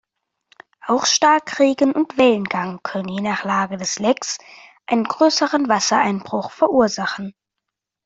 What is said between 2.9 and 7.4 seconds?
je nach Lage des Lecks einen größeren Wassereinbruch verursachen.